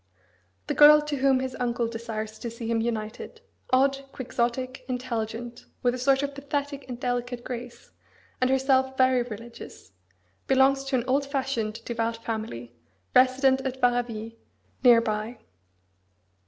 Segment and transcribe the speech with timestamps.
[0.65, 5.93] The girl to whom his uncle desires to see him united odd, quixotic, intelligent, with
[5.93, 7.91] a sort of pathetic and delicate grace,
[8.41, 9.91] and herself very religious
[10.47, 12.73] belongs to an old fashioned, devout family,.
[13.15, 14.31] resident at Varaville,
[14.83, 15.37] near by.